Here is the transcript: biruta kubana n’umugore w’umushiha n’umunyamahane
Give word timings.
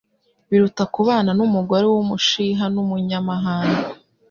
biruta 0.49 0.83
kubana 0.93 1.31
n’umugore 1.39 1.85
w’umushiha 1.93 2.65
n’umunyamahane 2.73 3.81